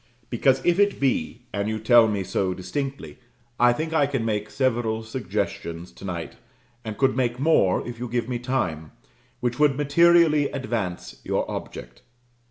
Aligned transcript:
Because, 0.31 0.65
if 0.65 0.79
it 0.79 0.99
be, 0.99 1.43
and 1.53 1.69
you 1.69 1.77
tell 1.77 2.07
me 2.07 2.23
so 2.23 2.55
distinctly, 2.55 3.19
I 3.59 3.71
think 3.71 3.93
I 3.93 4.07
can 4.07 4.25
make 4.25 4.49
several 4.49 5.03
suggestions 5.03 5.91
to 5.91 6.03
night, 6.05 6.37
and 6.83 6.97
could 6.97 7.15
make 7.15 7.39
more 7.39 7.87
if 7.87 7.99
you 7.99 8.07
give 8.07 8.27
me 8.27 8.39
time, 8.39 8.93
which 9.41 9.59
would 9.59 9.77
materially 9.77 10.49
advance 10.49 11.21
your 11.23 11.45
object. 11.51 12.01